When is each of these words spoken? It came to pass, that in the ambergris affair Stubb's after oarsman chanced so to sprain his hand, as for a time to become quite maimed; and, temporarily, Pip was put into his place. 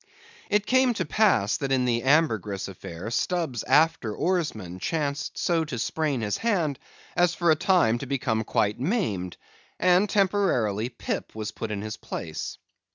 It 0.49 0.65
came 0.65 0.95
to 0.95 1.05
pass, 1.05 1.57
that 1.57 1.71
in 1.71 1.85
the 1.85 2.01
ambergris 2.01 2.67
affair 2.67 3.11
Stubb's 3.11 3.61
after 3.61 4.15
oarsman 4.15 4.79
chanced 4.79 5.37
so 5.37 5.63
to 5.65 5.77
sprain 5.77 6.21
his 6.21 6.37
hand, 6.37 6.79
as 7.15 7.35
for 7.35 7.51
a 7.51 7.55
time 7.55 7.99
to 7.99 8.07
become 8.07 8.43
quite 8.43 8.79
maimed; 8.79 9.37
and, 9.79 10.09
temporarily, 10.09 10.89
Pip 10.89 11.35
was 11.35 11.51
put 11.51 11.69
into 11.69 11.85
his 11.85 11.97
place. 11.97 12.57